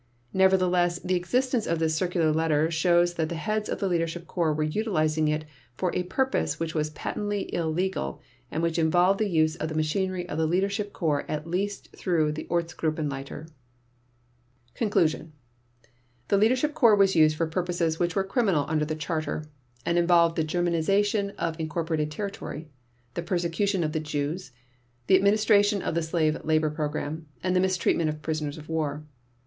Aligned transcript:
Nevertheless, 0.33 0.97
the 0.97 1.13
existence 1.13 1.67
of 1.67 1.77
this 1.77 1.93
circular 1.93 2.31
letter 2.33 2.71
shows 2.71 3.13
that 3.13 3.29
the 3.29 3.35
heads 3.35 3.69
of 3.69 3.79
the 3.79 3.87
Leadership 3.87 4.25
Corps 4.25 4.51
were 4.51 4.63
utilizing 4.63 5.27
it 5.27 5.45
for 5.77 5.93
a 5.95 6.01
purpose 6.01 6.59
which 6.59 6.73
was 6.73 6.89
patently 6.89 7.53
illegal 7.53 8.19
and 8.49 8.63
which 8.63 8.79
involved 8.79 9.19
the 9.19 9.29
use 9.29 9.55
of 9.57 9.69
the 9.69 9.75
machinery 9.75 10.27
of 10.27 10.39
the 10.39 10.47
Leadership 10.47 10.91
Corps 10.91 11.23
at 11.29 11.45
least 11.45 11.89
through 11.95 12.31
the 12.31 12.45
Ortsgruppenleiter. 12.49 13.47
Conclusion 14.73 15.33
The 16.29 16.37
Leadership 16.39 16.73
Corps 16.73 16.95
was 16.95 17.15
used 17.15 17.35
for 17.35 17.45
purposes 17.45 17.99
which 17.99 18.15
were 18.15 18.23
criminal 18.23 18.65
under 18.67 18.85
the 18.85 18.95
Charter 18.95 19.43
and 19.85 19.99
involved 19.99 20.35
the 20.35 20.43
Germanization 20.43 21.35
of 21.35 21.59
incorporated 21.59 22.09
territory, 22.09 22.67
the 23.13 23.21
persecution 23.21 23.83
of 23.83 23.91
the 23.91 23.99
Jews, 23.99 24.51
the 25.05 25.15
administration 25.15 25.83
of 25.83 25.93
the 25.93 26.01
slave 26.01 26.43
labor 26.43 26.71
program, 26.71 27.27
and 27.43 27.55
the 27.55 27.59
mistreatment 27.59 28.09
of 28.09 28.23
prisoners 28.23 28.57
of 28.57 28.67
war. 28.67 29.03